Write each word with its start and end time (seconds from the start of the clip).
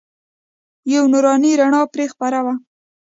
یوه 0.93 1.07
نوراني 1.11 1.51
رڼا 1.61 1.81
پرې 1.91 2.05
خپره 2.13 2.39
وه. 2.45 2.53